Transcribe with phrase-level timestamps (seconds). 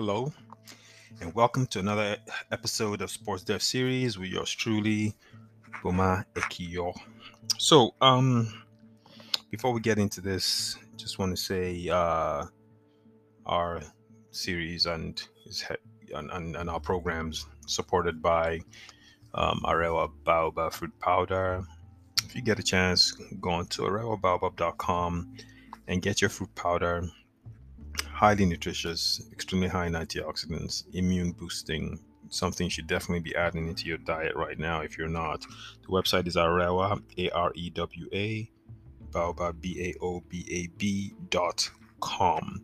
[0.00, 0.32] hello,
[1.20, 2.16] and welcome to another
[2.52, 5.14] episode of Sports Dev Series with yours truly,
[5.82, 6.98] Boma Ekiyo.
[7.58, 8.64] So, um,
[9.50, 12.46] before we get into this, just want to say uh,
[13.44, 13.82] our
[14.30, 15.22] series and
[16.14, 18.60] and, and our programs supported by
[19.34, 21.62] um, Arewa Baobab Fruit Powder.
[22.24, 25.36] If you get a chance, go on to arewabaobab.com
[25.88, 27.06] and get your fruit powder.
[28.20, 31.98] Highly nutritious, extremely high in antioxidants, immune boosting.
[32.28, 35.40] Something you should definitely be adding into your diet right now if you're not.
[35.40, 38.50] The website is Arewa, A R E W A,
[39.10, 42.62] Baobab, B A O B A B dot com.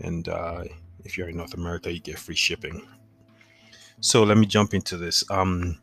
[0.00, 0.64] And uh,
[1.06, 2.86] if you're in North America, you get free shipping.
[4.00, 5.24] So let me jump into this.
[5.30, 5.78] Um,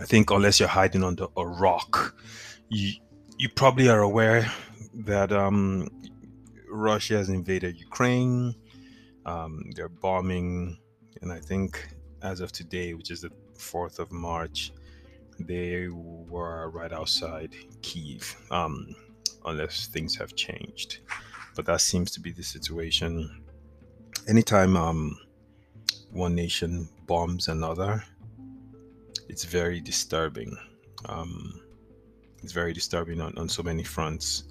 [0.00, 2.16] I think unless you're hiding under a rock,
[2.70, 2.94] you
[3.38, 4.50] you probably are aware
[4.94, 5.88] that um,
[6.70, 8.54] Russia has invaded Ukraine.
[9.26, 10.78] Um, they're bombing,
[11.20, 11.88] and I think
[12.22, 14.72] as of today, which is the fourth of March,
[15.38, 18.36] they were right outside Kiev.
[18.50, 18.94] Um,
[19.46, 20.98] unless things have changed,
[21.56, 23.42] but that seems to be the situation.
[24.28, 25.18] Anytime um,
[26.10, 28.02] one nation bombs another,
[29.28, 30.56] it's very disturbing.
[31.06, 31.60] Um,
[32.42, 34.44] it's very disturbing on, on so many fronts.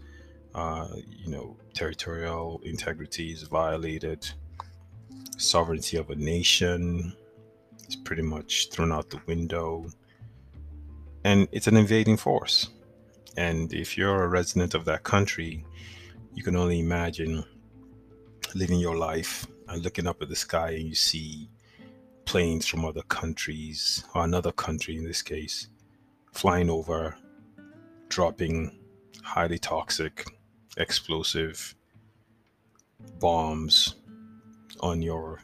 [0.55, 4.30] Uh, you know, territorial integrity is violated,
[5.38, 7.14] sovereignty of a nation
[7.88, 9.86] is pretty much thrown out the window,
[11.23, 12.70] and it's an invading force.
[13.38, 15.64] And if you're a resident of that country,
[16.33, 17.44] you can only imagine
[18.55, 21.50] living your life and looking up at the sky and you see
[22.25, 25.70] planes from other countries, or another country in this case,
[26.31, 27.16] flying over,
[28.09, 28.80] dropping
[29.23, 30.25] highly toxic,
[30.78, 31.75] explosive
[33.20, 33.95] bombs
[34.80, 35.42] on your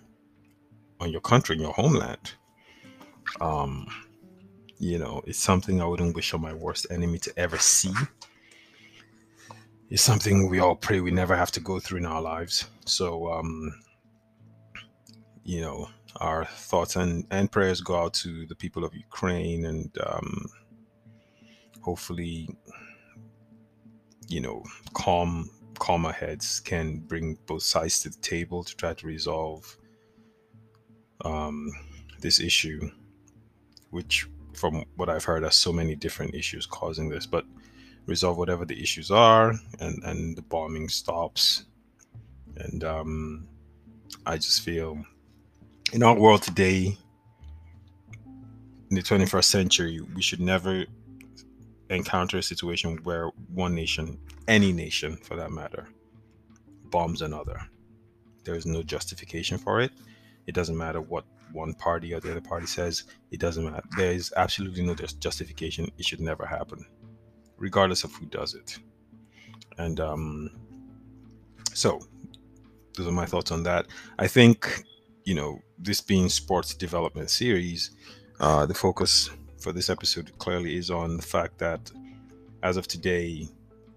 [0.99, 2.33] on your country, in your homeland.
[3.41, 3.87] Um,
[4.79, 7.93] you know, it's something I wouldn't wish on my worst enemy to ever see.
[9.89, 12.65] It's something we all pray we never have to go through in our lives.
[12.85, 13.73] So, um,
[15.43, 19.95] you know, our thoughts and, and prayers go out to the people of Ukraine and
[20.05, 20.45] um,
[21.81, 22.49] hopefully,
[24.27, 24.63] you know,
[24.93, 25.49] calm
[25.79, 29.77] calmer heads can bring both sides to the table to try to resolve
[31.25, 31.69] um,
[32.21, 32.89] this issue,
[33.89, 37.25] which, from what I've heard, are so many different issues causing this.
[37.25, 37.45] But
[38.05, 41.65] resolve whatever the issues are, and and the bombing stops.
[42.57, 43.47] And um,
[44.25, 45.03] I just feel
[45.93, 46.97] in our world today,
[48.89, 50.85] in the 21st century, we should never
[51.89, 55.87] encounter a situation where one nation, any nation for that matter,
[56.85, 57.59] bombs another.
[58.43, 59.91] There is no justification for it.
[60.47, 63.03] It doesn't matter what one party or the other party says.
[63.31, 63.83] It doesn't matter.
[63.97, 65.89] There is absolutely no justification.
[65.97, 66.85] It should never happen,
[67.57, 68.77] regardless of who does it.
[69.77, 70.51] And um,
[71.73, 71.99] so,
[72.95, 73.87] those are my thoughts on that.
[74.19, 74.83] I think,
[75.25, 77.91] you know, this being sports development series,
[78.39, 79.29] uh, the focus
[79.65, 81.91] for this episode clearly is on the fact that
[82.61, 83.47] as of today,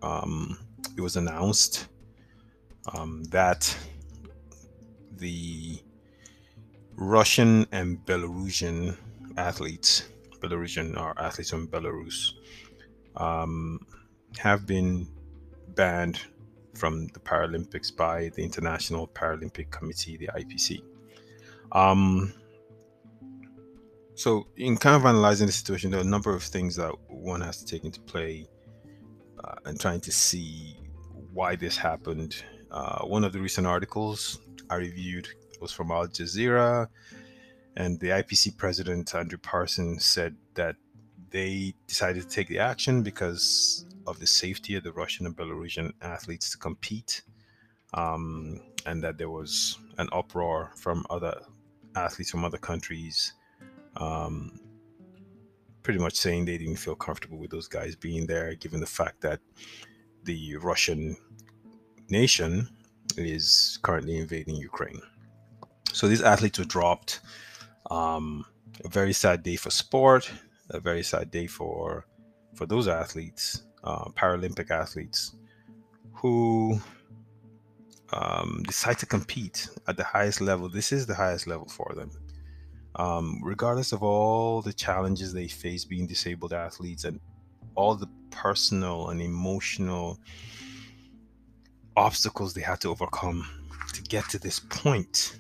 [0.01, 0.59] um,
[0.97, 1.89] it was announced
[2.95, 3.77] um, that
[5.19, 5.79] the
[6.97, 8.97] Russian and Belarusian
[9.37, 10.09] athletes,
[10.41, 12.33] Belarusian are athletes from Belarus,
[13.19, 13.79] um,
[14.39, 15.07] have been
[15.75, 16.19] banned
[16.75, 20.81] from the Paralympics by the International Paralympic Committee, the IPC.
[21.73, 22.33] Um,
[24.19, 27.41] so, in kind of analyzing the situation, there are a number of things that one
[27.41, 28.49] has to take into play
[29.45, 30.77] uh, and trying to see
[31.33, 32.43] why this happened.
[32.69, 34.41] Uh, one of the recent articles
[34.71, 35.29] I reviewed
[35.61, 36.89] was from Al Jazeera,
[37.77, 40.75] and the IPC president, Andrew Parsons, said that
[41.31, 45.93] they decided to take the action because of the safety of the Russian and Belarusian
[46.03, 47.23] athletes to compete,
[47.95, 51.41] um, and that there was an uproar from other
[51.95, 53.35] athletes from other countries
[53.99, 54.59] um,
[55.83, 59.21] pretty much saying they didn't feel comfortable with those guys being there, given the fact
[59.21, 59.41] that
[60.25, 61.17] the Russian
[62.09, 62.69] nation
[63.17, 65.01] is currently invading Ukraine.
[65.93, 67.21] So these athletes were dropped.
[67.91, 68.45] Um,
[68.85, 70.31] a very sad day for sport.
[70.71, 72.07] A very sad day for
[72.55, 75.35] for those athletes, uh, Paralympic athletes,
[76.13, 76.79] who
[78.13, 80.69] um, decide to compete at the highest level.
[80.69, 82.11] This is the highest level for them
[82.99, 87.21] um, regardless of all the challenges they face being disabled athletes and
[87.75, 90.19] all the personal and emotional
[91.97, 93.47] obstacles they had to overcome
[93.93, 95.39] to get to this point,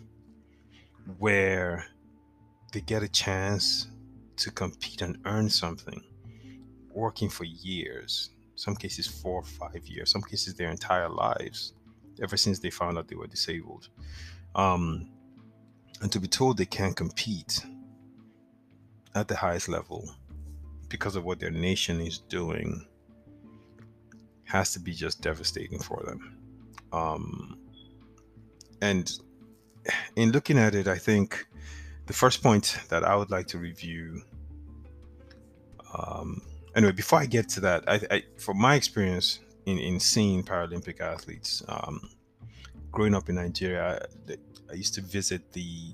[1.18, 1.84] where
[2.72, 3.88] they get a chance
[4.36, 6.02] to compete and earn something
[6.92, 11.74] working for years some cases four or five years some cases their entire lives
[12.22, 13.88] ever since they found out they were disabled.
[14.54, 15.10] Um,
[16.00, 17.64] and to be told they can't compete
[19.14, 20.08] at the highest level
[20.88, 22.86] because of what their nation is doing
[24.44, 26.38] has to be just devastating for them
[26.92, 27.58] um,
[28.80, 29.18] and
[30.16, 31.48] in looking at it i think
[32.08, 34.22] the first point that I would like to review.
[35.94, 36.42] Um,
[36.74, 41.00] anyway, before I get to that, I, I from my experience in, in seeing Paralympic
[41.00, 42.10] athletes, um,
[42.90, 44.06] growing up in Nigeria,
[44.70, 45.92] I, used to visit the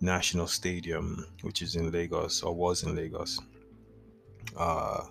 [0.00, 3.40] National Stadium, which is in Lagos or was in Lagos.
[4.56, 5.04] Uh,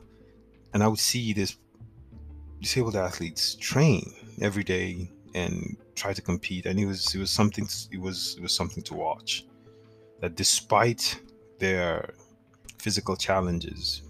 [0.73, 1.57] and I would see this
[2.61, 7.67] disabled athletes train every day and try to compete, and it was it was something
[7.91, 9.45] it was it was something to watch
[10.21, 11.19] that despite
[11.59, 12.13] their
[12.77, 14.03] physical challenges,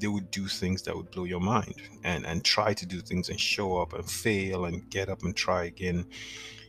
[0.00, 3.28] they would do things that would blow your mind and, and try to do things
[3.30, 6.06] and show up and fail and get up and try again.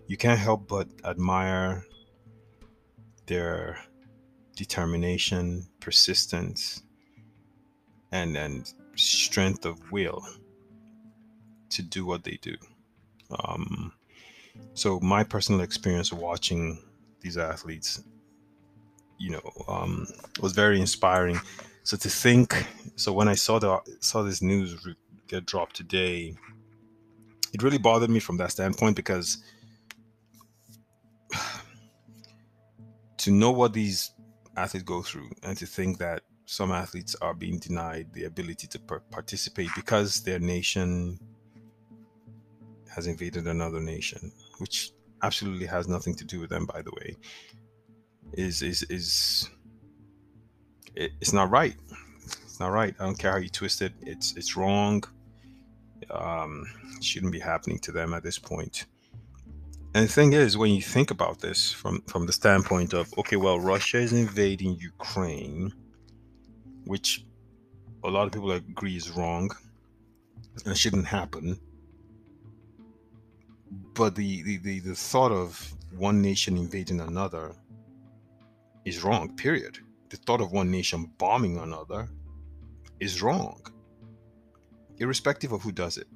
[0.07, 1.85] You can't help but admire
[3.25, 3.77] their
[4.55, 6.81] determination, persistence,
[8.11, 10.25] and, and strength of will
[11.69, 12.55] to do what they do.
[13.43, 13.91] Um,
[14.73, 16.81] so, my personal experience watching
[17.19, 18.01] these athletes
[19.17, 20.07] you know um,
[20.39, 21.39] was very inspiring.
[21.83, 24.87] So to think, so when I saw the saw this news
[25.27, 26.35] get dropped today,
[27.53, 29.43] it really bothered me from that standpoint because
[33.17, 34.11] to know what these
[34.55, 38.79] athletes go through and to think that some athletes are being denied the ability to
[39.11, 41.19] participate because their nation
[42.93, 44.91] has invaded another nation, which
[45.23, 47.15] absolutely has nothing to do with them, by the way
[48.33, 49.49] is is is
[50.95, 51.75] it, it's not right.
[52.43, 52.95] It's not right.
[52.99, 53.93] I don't care how you twist it.
[54.01, 55.03] It's it's wrong.
[56.11, 56.65] Um,
[57.01, 58.85] shouldn't be happening to them at this point.
[59.97, 63.35] And the thing is, when you think about this from from the standpoint of okay,
[63.35, 65.73] well, Russia is invading Ukraine,
[66.85, 67.25] which
[68.03, 69.49] a lot of people agree is wrong
[70.67, 71.59] and shouldn't happen.
[73.95, 77.55] But the, the, the, the thought of one nation invading another
[78.85, 79.79] is wrong, period.
[80.09, 82.07] The thought of one nation bombing another
[82.99, 83.59] is wrong,
[84.99, 86.07] irrespective of who does it.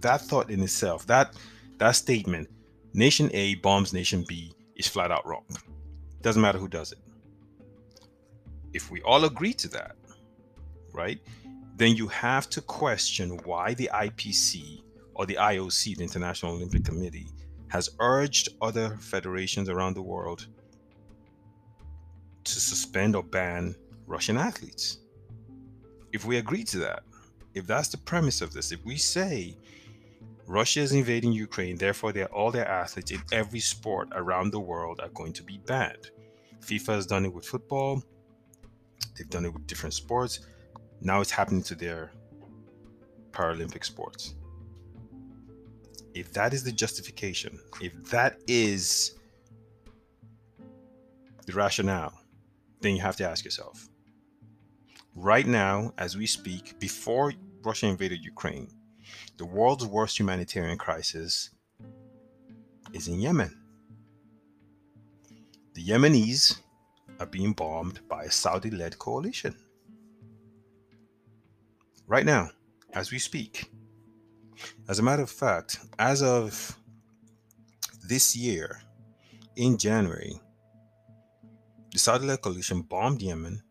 [0.00, 1.34] That thought in itself, that
[1.78, 2.48] that statement,
[2.92, 5.44] nation A bombs nation B, is flat out wrong.
[6.22, 6.98] Doesn't matter who does it.
[8.72, 9.96] If we all agree to that,
[10.92, 11.20] right,
[11.76, 14.82] then you have to question why the IPC
[15.14, 17.28] or the IOC, the International Olympic Committee,
[17.68, 20.46] has urged other federations around the world
[22.44, 23.74] to suspend or ban
[24.06, 24.98] Russian athletes.
[26.12, 27.02] If we agree to that,
[27.54, 29.56] if that's the premise of this, if we say
[30.48, 35.10] Russia is invading Ukraine, therefore all their athletes in every sport around the world are
[35.10, 36.10] going to be banned.
[36.60, 38.02] FIFA has done it with football,
[39.14, 40.40] they've done it with different sports.
[41.02, 42.12] Now it's happening to their
[43.30, 44.36] Paralympic sports.
[46.14, 49.18] If that is the justification, if that is
[51.44, 52.18] the rationale,
[52.80, 53.86] then you have to ask yourself
[55.14, 58.68] right now, as we speak, before Russia invaded Ukraine,
[59.36, 61.50] the world's worst humanitarian crisis
[62.92, 63.56] is in Yemen.
[65.74, 66.60] The Yemenis
[67.20, 69.56] are being bombed by a Saudi led coalition.
[72.06, 72.50] Right now,
[72.94, 73.70] as we speak.
[74.88, 76.76] As a matter of fact, as of
[78.04, 78.82] this year,
[79.56, 80.40] in January,
[81.92, 83.62] the Saudi-led coalition bombed Yemen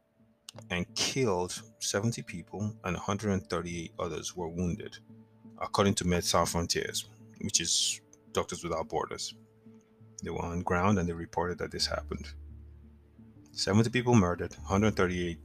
[0.69, 4.97] and killed 70 people and 138 others were wounded,
[5.59, 7.05] according to Médecins Sans Frontières,
[7.41, 9.33] which is Doctors Without Borders.
[10.23, 12.27] They were on ground and they reported that this happened.
[13.51, 15.39] 70 people murdered, 138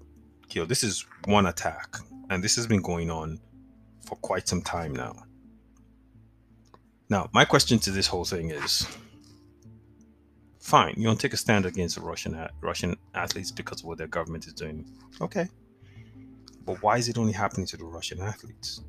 [0.48, 0.68] killed.
[0.68, 1.96] This is one attack,
[2.30, 3.40] and this has been going on
[4.04, 5.14] for quite some time now.
[7.08, 8.86] Now, my question to this whole thing is
[10.60, 10.94] fine.
[10.96, 14.46] You don't take a stand against the Russian Russian athletes because of what their government
[14.46, 14.90] is doing.
[15.20, 15.48] Okay,
[16.64, 18.82] but why is it only happening to the Russian athletes?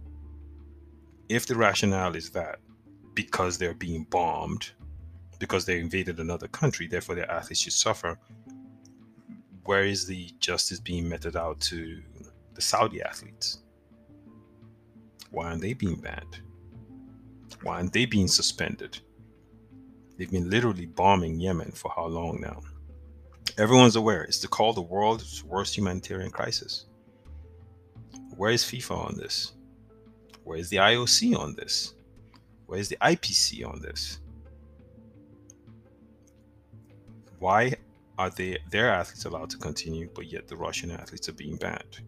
[1.30, 2.60] If the rationale is that
[3.14, 4.72] because they're being bombed,
[5.40, 8.18] because they invaded another country, therefore their athletes should suffer,
[9.66, 12.02] where is the justice being meted out to
[12.54, 13.60] the Saudi athletes?
[15.32, 16.42] Why aren't they being banned?
[17.64, 19.00] Why aren't they being suspended?
[20.18, 22.62] They've been literally bombing Yemen for how long now?
[23.58, 26.86] Everyone's aware it's to call the world's worst humanitarian crisis.
[28.36, 29.54] Where is FIFA on this?
[30.44, 31.94] Where is the IOC on this?
[32.66, 34.20] Where is the IPC on this?
[37.40, 37.76] Why
[38.18, 42.00] are they their athletes allowed to continue, but yet the Russian athletes are being banned?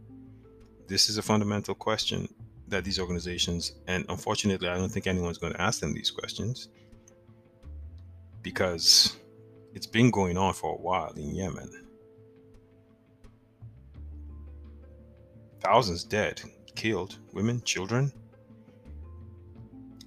[0.88, 2.28] This is a fundamental question
[2.68, 6.70] that these organizations, and unfortunately, I don't think anyone's going to ask them these questions
[8.42, 9.18] because
[9.74, 11.86] it's been going on for a while in Yemen.
[15.60, 16.42] Thousands dead,
[16.76, 18.12] killed, women, children.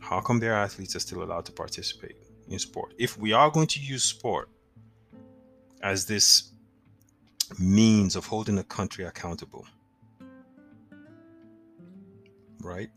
[0.09, 2.17] How come their athletes are still allowed to participate
[2.49, 2.95] in sport?
[2.97, 4.49] If we are going to use sport
[5.83, 6.53] as this
[7.59, 9.67] means of holding a country accountable,
[12.62, 12.88] right?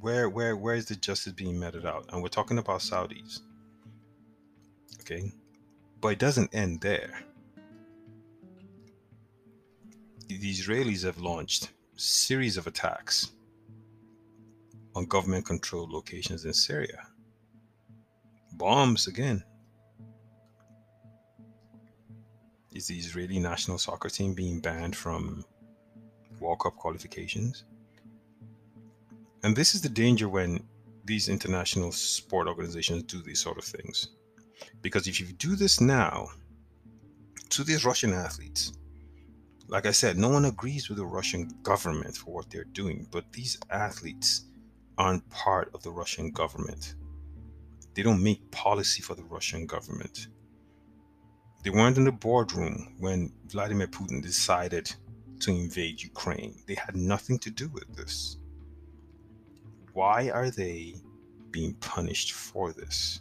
[0.00, 2.06] Where where where is the justice being meted out?
[2.12, 3.40] And we're talking about Saudis.
[5.00, 5.32] Okay.
[6.00, 7.24] But it doesn't end there.
[10.28, 13.32] The Israelis have launched series of attacks
[14.94, 17.06] on government controlled locations in Syria.
[18.52, 19.44] Bombs again.
[22.72, 25.44] Is the Israeli national soccer team being banned from
[26.38, 27.64] World Cup qualifications?
[29.42, 30.62] And this is the danger when
[31.04, 34.08] these international sport organizations do these sort of things.
[34.82, 36.28] Because if you do this now
[37.48, 38.72] to these Russian athletes,
[39.66, 43.32] like I said, no one agrees with the Russian government for what they're doing, but
[43.32, 44.44] these athletes
[45.00, 46.94] aren't part of the Russian government.
[47.94, 50.28] They don't make policy for the Russian government.
[51.64, 54.94] They weren't in the boardroom when Vladimir Putin decided
[55.40, 56.54] to invade Ukraine.
[56.66, 58.36] They had nothing to do with this.
[59.94, 60.96] Why are they
[61.50, 63.20] being punished for this?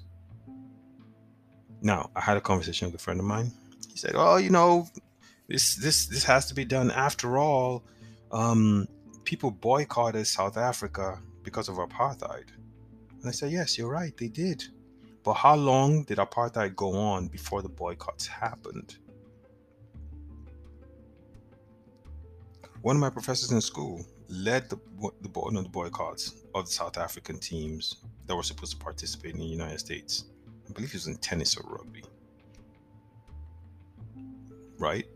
[1.81, 3.53] Now, I had a conversation with a friend of mine.
[3.89, 4.89] He said, "Oh, you know,
[5.47, 6.91] this this this has to be done.
[6.91, 7.85] After all,
[8.33, 8.89] um,
[9.23, 12.47] people boycotted South Africa because of apartheid."
[13.19, 14.15] And I said, "Yes, you're right.
[14.15, 14.59] They did.
[15.23, 18.89] But how long did apartheid go on before the boycotts happened?"
[22.81, 26.25] One of my professors in school led the the, no, the boycotts
[26.55, 27.83] of the South African teams
[28.25, 30.25] that were supposed to participate in the United States.
[30.67, 32.03] I believe he was in tennis or rugby.
[34.77, 35.07] Right?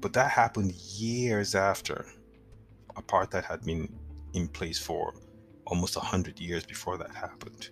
[0.00, 2.06] But that happened years after
[2.96, 3.92] apartheid had been
[4.32, 5.12] in place for
[5.66, 7.70] almost 100 years before that happened.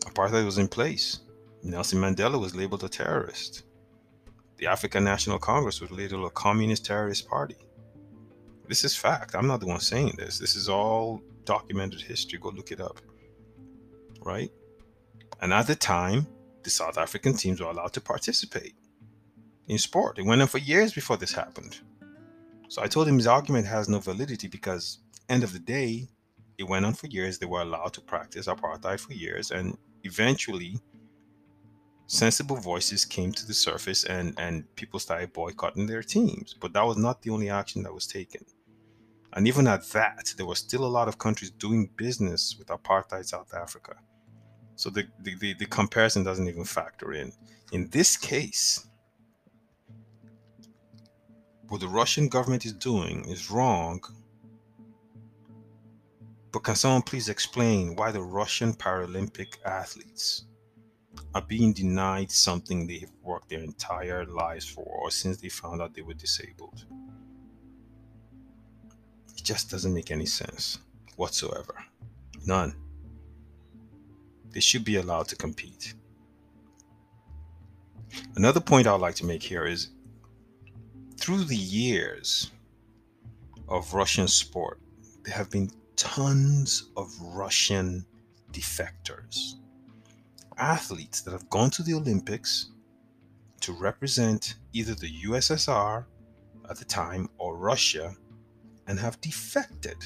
[0.00, 1.20] Apartheid was in place.
[1.62, 3.64] Nelson Mandela was labeled a terrorist.
[4.58, 7.56] The African National Congress was labeled a communist terrorist party.
[8.68, 9.34] This is fact.
[9.34, 10.38] I'm not the one saying this.
[10.38, 12.38] This is all documented history.
[12.38, 13.00] Go look it up.
[14.22, 14.50] Right?
[15.40, 16.26] And at the time,
[16.62, 18.74] the South African teams were allowed to participate
[19.68, 20.18] in sport.
[20.18, 21.80] It went on for years before this happened.
[22.74, 26.08] So I told him his argument has no validity because, end of the day,
[26.58, 27.38] it went on for years.
[27.38, 30.80] They were allowed to practice apartheid for years, and eventually,
[32.08, 36.56] sensible voices came to the surface, and and people started boycotting their teams.
[36.60, 38.44] But that was not the only action that was taken.
[39.34, 43.26] And even at that, there were still a lot of countries doing business with apartheid
[43.26, 43.94] South Africa.
[44.74, 47.30] So the, the, the, the comparison doesn't even factor in.
[47.70, 48.88] In this case,
[51.68, 54.02] what the Russian government is doing is wrong.
[56.52, 60.44] But can someone please explain why the Russian Paralympic athletes
[61.34, 65.82] are being denied something they have worked their entire lives for or since they found
[65.82, 66.84] out they were disabled?
[69.36, 70.78] It just doesn't make any sense
[71.16, 71.74] whatsoever.
[72.46, 72.76] None
[74.54, 75.94] they should be allowed to compete.
[78.36, 79.88] Another point I'd like to make here is
[81.16, 82.50] through the years
[83.68, 84.80] of Russian sport,
[85.22, 88.04] there have been tons of Russian
[88.52, 89.54] defectors,
[90.58, 92.70] athletes that have gone to the Olympics
[93.60, 96.04] to represent either the USSR
[96.68, 98.14] at the time or Russia
[98.86, 99.96] and have defected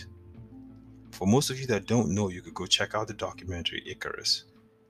[1.19, 4.45] for most of you that don't know, you could go check out the documentary Icarus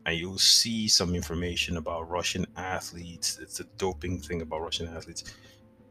[0.04, 3.38] and you'll see some information about Russian athletes.
[3.40, 5.25] It's a doping thing about Russian athletes.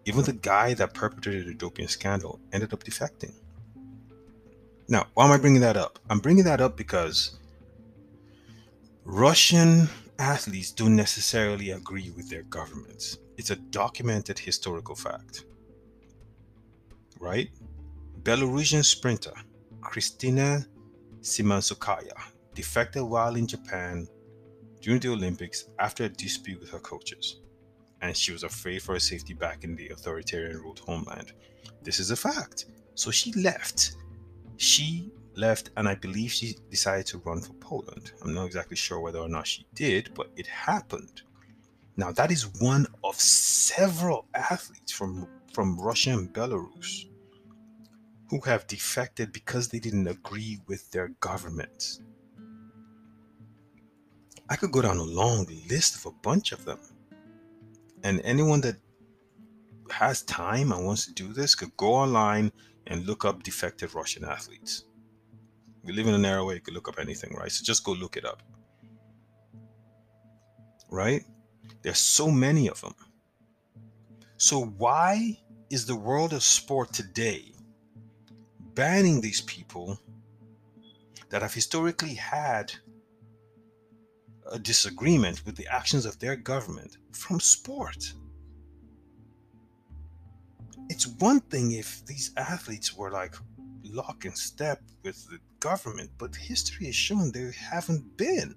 [0.08, 3.34] Even the guy that perpetrated the doping scandal ended up defecting.
[4.88, 6.00] Now, why am I bringing that up?
[6.10, 7.38] I'm bringing that up because
[9.04, 13.18] Russian athletes don't necessarily agree with their governments.
[13.36, 15.44] It's a documented historical fact.
[17.20, 17.50] Right?
[18.24, 19.34] Belarusian sprinter
[19.82, 20.66] Kristina
[21.20, 22.18] Tsimanouskaya
[22.54, 24.08] defected while in Japan
[24.80, 27.42] during the Olympics after a dispute with her coaches,
[28.02, 31.34] and she was afraid for her safety back in the authoritarian ruled homeland.
[31.84, 32.66] This is a fact.
[32.96, 33.96] So she left.
[34.58, 38.12] She left, and I believe she decided to run for Poland.
[38.24, 41.22] I'm not exactly sure whether or not she did, but it happened.
[41.96, 47.06] Now, that is one of several athletes from, from Russia and Belarus
[48.30, 52.00] who have defected because they didn't agree with their government.
[54.50, 56.80] I could go down a long list of a bunch of them.
[58.08, 58.78] And anyone that
[59.92, 62.54] has time and wants to do this could go online
[62.88, 64.86] and look up defective Russian athletes.
[65.84, 67.52] We live in an era where you could look up anything, right?
[67.52, 68.42] So just go look it up.
[70.90, 71.26] Right?
[71.82, 72.96] There's so many of them.
[74.38, 75.38] So why
[75.70, 77.52] is the world of sport today
[78.74, 80.00] banning these people
[81.28, 82.72] that have historically had
[84.52, 88.14] a disagreement with the actions of their government from sport.
[90.90, 93.36] It's one thing if these athletes were like
[93.84, 98.56] lock and step with the government, but history has shown they haven't been.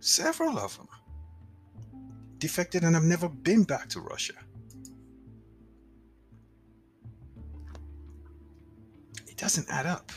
[0.00, 0.88] Several of them
[2.38, 4.32] defected and have never been back to Russia.
[9.28, 10.10] It doesn't add up.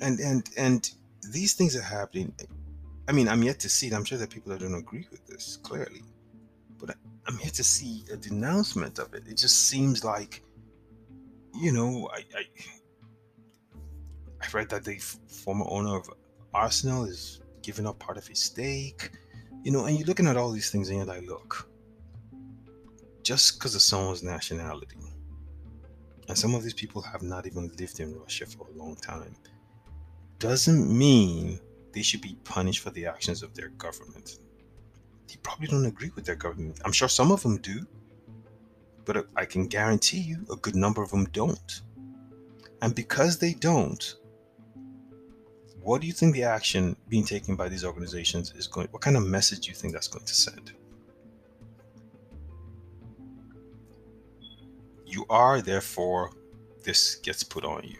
[0.00, 0.90] And and and
[1.32, 2.34] these things are happening.
[3.08, 3.92] I mean, I'm yet to see it.
[3.92, 6.02] I'm sure that people that don't agree with this clearly,
[6.78, 6.94] but I,
[7.26, 9.24] I'm yet to see a denouncement of it.
[9.26, 10.42] It just seems like,
[11.54, 12.44] you know, I I,
[14.42, 16.08] I read that the former owner of
[16.54, 19.10] Arsenal is giving up part of his stake,
[19.62, 21.68] you know, and you're looking at all these things and you're like, look,
[23.22, 24.96] just because of someone's nationality.
[26.28, 29.34] And some of these people have not even lived in Russia for a long time.
[30.40, 31.60] Doesn't mean
[31.92, 34.38] they should be punished for the actions of their government.
[35.28, 36.80] They probably don't agree with their government.
[36.82, 37.86] I'm sure some of them do,
[39.04, 41.82] but I can guarantee you a good number of them don't.
[42.80, 44.16] And because they don't,
[45.82, 49.18] what do you think the action being taken by these organizations is going what kind
[49.18, 50.72] of message do you think that's going to send?
[55.04, 56.30] You are, therefore,
[56.82, 57.98] this gets put on you.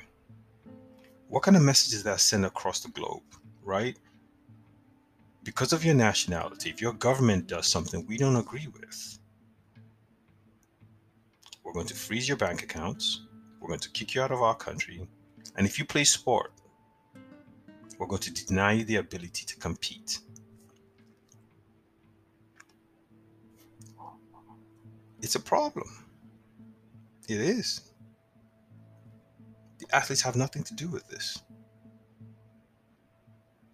[1.30, 3.22] What kind of message is that sent across the globe,
[3.62, 3.96] right?
[5.44, 9.18] Because of your nationality, if your government does something we don't agree with,
[11.62, 13.28] we're going to freeze your bank accounts,
[13.60, 15.06] we're going to kick you out of our country,
[15.54, 16.50] and if you play sport,
[17.96, 20.18] we're going to deny you the ability to compete.
[25.22, 26.06] It's a problem.
[27.28, 27.89] It is.
[29.80, 31.42] The athletes have nothing to do with this.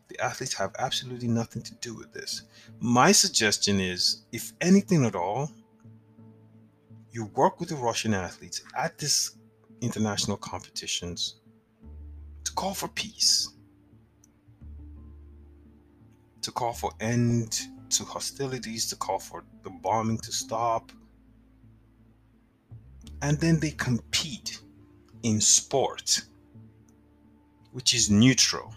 [0.09, 2.43] The athletes have absolutely nothing to do with this.
[2.79, 5.51] My suggestion is if anything at all,
[7.11, 9.37] you work with the Russian athletes at this
[9.81, 11.41] international competitions
[12.45, 13.53] to call for peace,
[16.43, 17.59] to call for end
[17.91, 20.93] to hostilities, to call for the bombing to stop,
[23.23, 24.61] and then they compete
[25.27, 26.23] in sport,
[27.73, 28.73] which is neutral,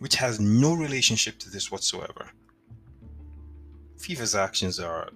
[0.00, 2.28] which has no relationship to this whatsoever.
[3.98, 5.08] FIFA's actions are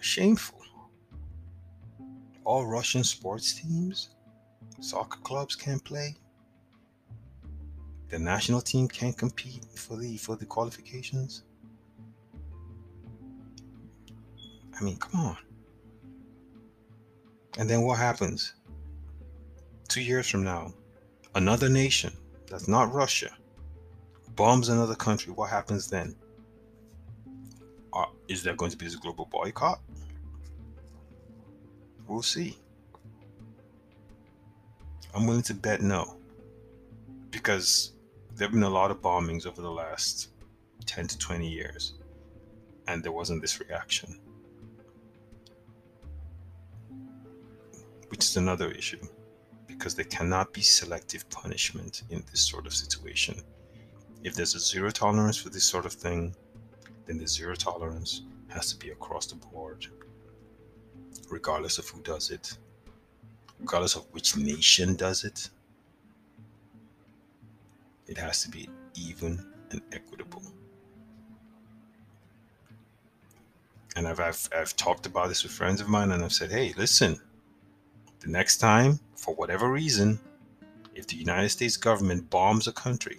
[0.00, 0.62] shameful.
[2.44, 4.08] All Russian sports teams,
[4.80, 6.16] soccer clubs can't play.
[8.08, 11.42] The national team can't compete for the for the qualifications.
[14.74, 15.49] I mean, come on.
[17.58, 18.54] And then what happens?
[19.88, 20.72] Two years from now,
[21.34, 22.12] another nation
[22.46, 23.30] that's not Russia
[24.36, 25.32] bombs another country.
[25.32, 26.14] What happens then?
[27.92, 29.80] Uh, is there going to be this global boycott?
[32.06, 32.58] We'll see.
[35.14, 36.16] I'm willing to bet no.
[37.30, 37.92] Because
[38.34, 40.30] there have been a lot of bombings over the last
[40.86, 41.94] 10 to 20 years,
[42.88, 44.18] and there wasn't this reaction.
[48.20, 49.00] Which is another issue
[49.66, 53.34] because there cannot be selective punishment in this sort of situation.
[54.22, 56.36] If there's a zero tolerance for this sort of thing,
[57.06, 59.86] then the zero tolerance has to be across the board,
[61.30, 62.58] regardless of who does it,
[63.58, 65.48] regardless of which nation does it.
[68.06, 70.42] It has to be even and equitable.
[73.96, 76.74] and I've, I've I've talked about this with friends of mine, and I've said, hey,
[76.76, 77.18] listen,
[78.20, 80.20] the next time, for whatever reason,
[80.94, 83.18] if the United States government bombs a country,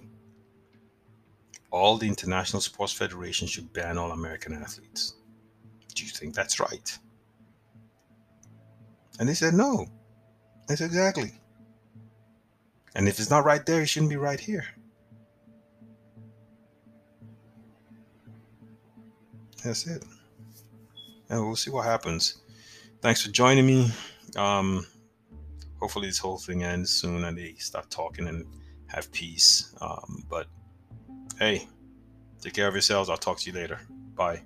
[1.72, 5.16] all the international sports federations should ban all American athletes.
[5.96, 6.98] Do you think that's right?
[9.20, 9.88] And they said, no.
[10.70, 11.32] I said, exactly.
[12.96, 14.66] And if it's not right there, it shouldn't be right here.
[19.64, 20.04] That's it.
[21.30, 22.42] And we'll see what happens.
[23.02, 23.92] Thanks for joining me.
[24.36, 24.86] Um,
[25.80, 28.46] hopefully, this whole thing ends soon and they start talking and
[28.88, 29.74] have peace.
[29.82, 30.48] Um, but
[31.40, 31.68] hey,
[32.42, 33.10] take care of yourselves.
[33.10, 33.80] I'll talk to you later.
[34.16, 34.44] Bye.